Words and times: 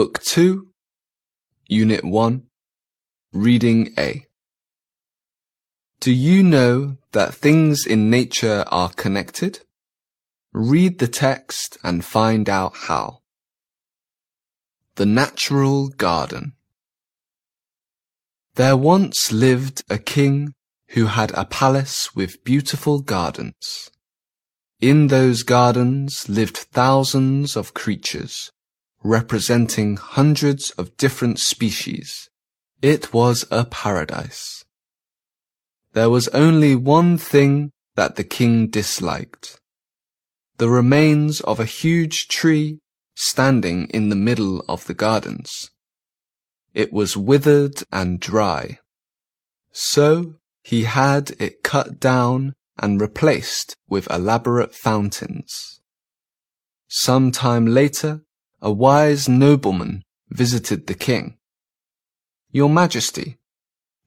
Book 0.00 0.22
2, 0.22 0.66
Unit 1.68 2.02
1, 2.02 2.44
Reading 3.34 3.92
A. 3.98 4.24
Do 6.00 6.10
you 6.10 6.42
know 6.42 6.96
that 7.12 7.34
things 7.34 7.84
in 7.84 8.08
nature 8.08 8.64
are 8.68 8.88
connected? 8.88 9.60
Read 10.54 11.00
the 11.00 11.06
text 11.06 11.76
and 11.84 12.02
find 12.02 12.48
out 12.48 12.72
how. 12.88 13.18
The 14.94 15.04
Natural 15.04 15.88
Garden 15.88 16.54
There 18.54 18.78
once 18.78 19.30
lived 19.30 19.82
a 19.90 19.98
king 19.98 20.54
who 20.92 21.08
had 21.08 21.30
a 21.32 21.44
palace 21.44 22.14
with 22.14 22.42
beautiful 22.42 23.00
gardens. 23.00 23.90
In 24.80 25.08
those 25.08 25.42
gardens 25.42 26.26
lived 26.26 26.56
thousands 26.56 27.54
of 27.54 27.74
creatures, 27.74 28.50
representing 29.02 29.96
hundreds 29.96 30.70
of 30.72 30.96
different 30.96 31.38
species. 31.38 32.28
It 32.82 33.12
was 33.12 33.46
a 33.50 33.64
paradise. 33.64 34.64
There 35.92 36.10
was 36.10 36.28
only 36.28 36.76
one 36.76 37.18
thing 37.18 37.72
that 37.96 38.16
the 38.16 38.24
king 38.24 38.68
disliked. 38.68 39.60
The 40.58 40.68
remains 40.68 41.40
of 41.40 41.58
a 41.58 41.64
huge 41.64 42.28
tree 42.28 42.78
standing 43.14 43.86
in 43.88 44.08
the 44.08 44.16
middle 44.16 44.64
of 44.68 44.86
the 44.86 44.94
gardens. 44.94 45.70
It 46.72 46.92
was 46.92 47.16
withered 47.16 47.82
and 47.90 48.20
dry. 48.20 48.78
So 49.72 50.34
he 50.62 50.84
had 50.84 51.32
it 51.38 51.62
cut 51.62 51.98
down 51.98 52.54
and 52.78 53.00
replaced 53.00 53.76
with 53.88 54.10
elaborate 54.10 54.74
fountains. 54.74 55.80
Some 56.88 57.30
time 57.30 57.66
later, 57.66 58.22
a 58.62 58.70
wise 58.70 59.26
nobleman 59.28 60.02
visited 60.28 60.86
the 60.86 60.94
king. 60.94 61.38
Your 62.50 62.68
Majesty, 62.68 63.38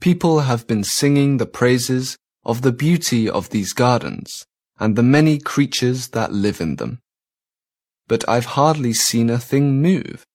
people 0.00 0.40
have 0.40 0.66
been 0.66 0.84
singing 0.84 1.38
the 1.38 1.46
praises 1.46 2.18
of 2.44 2.60
the 2.60 2.72
beauty 2.72 3.30
of 3.30 3.48
these 3.48 3.72
gardens 3.72 4.44
and 4.78 4.94
the 4.94 5.02
many 5.02 5.38
creatures 5.38 6.08
that 6.08 6.32
live 6.32 6.60
in 6.60 6.76
them. 6.76 7.00
But 8.08 8.28
I've 8.28 8.56
hardly 8.56 8.92
seen 8.92 9.30
a 9.30 9.38
thing 9.38 9.80
move, 9.80 10.26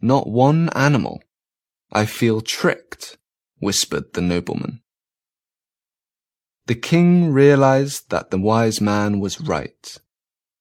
not 0.00 0.26
one 0.26 0.70
animal. 0.70 1.22
I 1.92 2.06
feel 2.06 2.40
tricked, 2.40 3.18
whispered 3.58 4.14
the 4.14 4.22
nobleman. 4.22 4.80
The 6.66 6.76
king 6.76 7.30
realized 7.30 8.08
that 8.10 8.30
the 8.30 8.38
wise 8.38 8.80
man 8.80 9.20
was 9.20 9.40
right. 9.40 9.98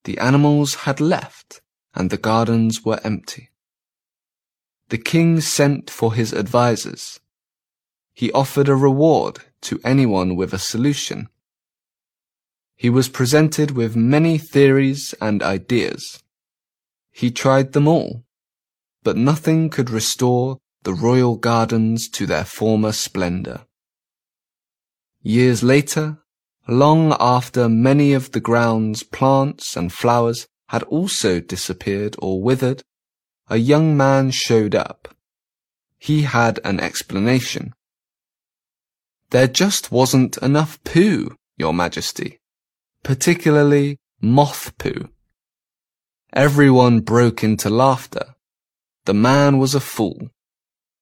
The 0.03 0.17
animals 0.17 0.75
had 0.85 1.00
left 1.00 1.61
and 1.95 2.09
the 2.09 2.17
gardens 2.17 2.83
were 2.83 2.99
empty. 3.03 3.49
The 4.89 4.97
king 4.97 5.41
sent 5.41 5.89
for 5.89 6.13
his 6.13 6.33
advisers. 6.33 7.19
He 8.13 8.31
offered 8.33 8.69
a 8.69 8.75
reward 8.75 9.39
to 9.61 9.79
anyone 9.83 10.35
with 10.35 10.53
a 10.53 10.59
solution. 10.59 11.29
He 12.75 12.89
was 12.89 13.09
presented 13.09 13.71
with 13.71 13.95
many 13.95 14.38
theories 14.38 15.16
and 15.19 15.41
ideas. 15.41 16.21
He 17.11 17.31
tried 17.31 17.73
them 17.73 17.88
all, 17.88 18.25
but 19.03 19.17
nothing 19.17 19.69
could 19.69 19.89
restore 19.89 20.59
the 20.83 20.93
royal 20.93 21.38
gardens 21.38 22.07
to 22.09 22.25
their 22.25 22.45
former 22.45 22.91
splendor. 22.91 23.66
Years 25.21 25.63
later, 25.63 26.19
long 26.67 27.16
after 27.19 27.67
many 27.67 28.13
of 28.13 28.31
the 28.31 28.39
ground's 28.39 29.01
plants 29.01 29.75
and 29.75 29.91
flowers 29.91 30.47
had 30.69 30.83
also 30.83 31.39
disappeared 31.39 32.16
or 32.19 32.41
withered, 32.41 32.83
a 33.47 33.58
young 33.58 33.95
man 33.95 34.31
showed 34.31 34.73
up. 34.73 35.16
He 35.97 36.23
had 36.23 36.59
an 36.63 36.79
explanation. 36.79 37.73
There 39.29 39.47
just 39.47 39.91
wasn't 39.91 40.38
enough 40.38 40.84
poo, 40.84 41.35
Your 41.57 41.73
Majesty, 41.73 42.39
particularly 43.03 43.97
moth 44.22 44.78
poo. 44.78 45.09
Everyone 46.34 47.00
broke 47.00 47.44
into 47.44 47.69
laughter. 47.69 48.35
The 49.06 49.13
man 49.13 49.57
was 49.57 49.75
a 49.75 49.79
fool. 49.79 50.29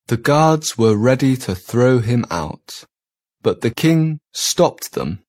The 0.07 0.17
guards 0.17 0.77
were 0.77 0.97
ready 0.97 1.37
to 1.37 1.55
throw 1.55 1.99
him 1.99 2.25
out. 2.29 2.83
But 3.41 3.61
the 3.61 3.71
king 3.71 4.19
stopped 4.31 4.93
them. 4.93 5.23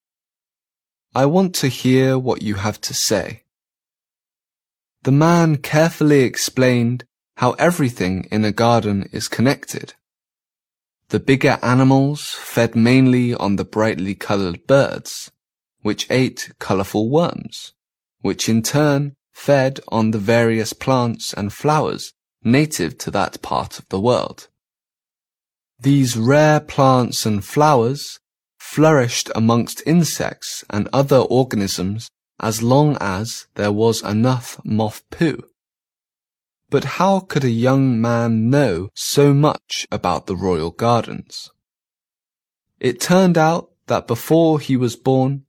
I 1.15 1.27
want 1.27 1.55
to 1.57 1.69
hear 1.69 2.19
what 2.19 2.43
you 2.43 2.57
have 2.57 2.81
to 2.83 2.95
say. 2.95 3.44
The 5.05 5.13
man 5.13 5.59
carefully 5.59 6.21
explained 6.21 7.05
how 7.37 7.53
everything 7.53 8.27
in 8.31 8.43
a 8.43 8.53
garden 8.53 9.07
is 9.13 9.29
connected. 9.29 9.93
The 11.11 11.21
bigger 11.21 11.59
animals 11.61 12.31
fed 12.31 12.75
mainly 12.75 13.35
on 13.35 13.57
the 13.57 13.67
brightly 13.67 14.15
colored 14.15 14.67
birds, 14.67 15.31
which 15.83 16.07
ate 16.09 16.53
colorful 16.59 17.11
worms, 17.11 17.75
which 18.23 18.49
in 18.49 18.63
turn 18.63 19.15
fed 19.31 19.79
on 19.89 20.13
the 20.13 20.19
various 20.19 20.73
plants 20.73 21.35
and 21.35 21.53
flowers 21.53 22.15
native 22.43 22.97
to 22.99 23.11
that 23.11 23.43
part 23.43 23.79
of 23.79 23.87
the 23.91 24.01
world. 24.01 24.49
These 25.79 26.17
rare 26.17 26.61
plants 26.61 27.27
and 27.27 27.45
flowers 27.45 28.21
flourished 28.59 29.31
amongst 29.35 29.83
insects 29.85 30.65
and 30.71 30.89
other 30.95 31.19
organisms 31.19 32.09
as 32.41 32.63
long 32.63 32.97
as 33.01 33.47
there 33.55 33.73
was 33.73 34.03
enough 34.03 34.61
moth 34.65 35.03
poo. 35.11 35.43
But 36.71 36.85
how 36.85 37.21
could 37.21 37.45
a 37.45 37.51
young 37.51 38.01
man 38.01 38.51
know 38.51 38.89
so 38.95 39.33
much 39.33 39.87
about 39.93 40.27
the 40.27 40.37
royal 40.37 40.71
gardens? 40.71 41.51
It 42.81 43.01
turned 43.01 43.39
out 43.39 43.71
that 43.87 44.07
before 44.07 44.61
he 44.61 44.77
was 44.77 44.97
born, 44.97 45.45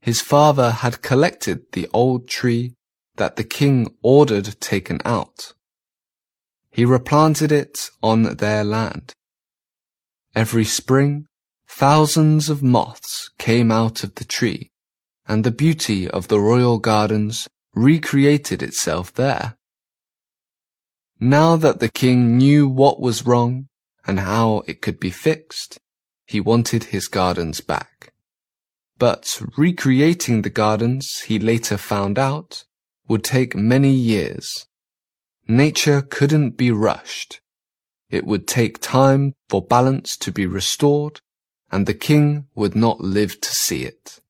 his 0.00 0.20
father 0.20 0.70
had 0.70 1.02
collected 1.02 1.72
the 1.72 1.88
old 1.92 2.28
tree 2.28 2.74
that 3.16 3.36
the 3.36 3.44
king 3.44 3.88
ordered 4.02 4.60
taken 4.60 5.00
out. 5.04 5.54
He 6.70 6.84
replanted 6.84 7.50
it 7.50 7.90
on 8.02 8.36
their 8.36 8.62
land. 8.62 9.14
Every 10.34 10.64
spring, 10.64 11.26
thousands 11.66 12.50
of 12.50 12.62
moths 12.62 13.30
came 13.38 13.72
out 13.72 14.04
of 14.04 14.16
the 14.16 14.24
tree, 14.24 14.70
and 15.28 15.44
the 15.44 15.50
beauty 15.50 16.08
of 16.08 16.28
the 16.28 16.40
royal 16.40 16.78
gardens 16.78 17.48
recreated 17.74 18.62
itself 18.62 19.12
there. 19.14 19.56
Now 21.18 21.56
that 21.56 21.80
the 21.80 21.88
king 21.88 22.36
knew 22.36 22.68
what 22.68 23.00
was 23.00 23.26
wrong 23.26 23.68
and 24.06 24.20
how 24.20 24.62
it 24.66 24.80
could 24.80 25.00
be 25.00 25.10
fixed, 25.10 25.78
he 26.26 26.40
wanted 26.40 26.84
his 26.84 27.08
gardens 27.08 27.60
back. 27.60 28.12
But 28.98 29.40
recreating 29.56 30.42
the 30.42 30.50
gardens, 30.50 31.20
he 31.26 31.38
later 31.38 31.76
found 31.76 32.18
out, 32.18 32.64
would 33.08 33.24
take 33.24 33.54
many 33.54 33.92
years. 33.92 34.66
Nature 35.46 36.02
couldn't 36.02 36.56
be 36.56 36.70
rushed. 36.70 37.40
It 38.10 38.24
would 38.24 38.46
take 38.46 38.80
time 38.80 39.34
for 39.48 39.62
balance 39.62 40.16
to 40.18 40.32
be 40.32 40.46
restored, 40.46 41.20
and 41.70 41.86
the 41.86 41.94
king 41.94 42.46
would 42.54 42.74
not 42.74 43.00
live 43.00 43.40
to 43.40 43.50
see 43.50 43.82
it. 43.84 44.20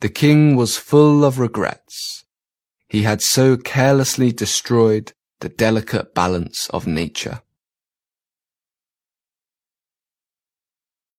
The 0.00 0.08
king 0.08 0.56
was 0.56 0.78
full 0.78 1.24
of 1.24 1.38
regrets. 1.38 2.24
He 2.88 3.02
had 3.02 3.20
so 3.20 3.56
carelessly 3.56 4.32
destroyed 4.32 5.12
the 5.40 5.50
delicate 5.50 6.14
balance 6.14 6.68
of 6.70 6.86
nature. 6.86 7.42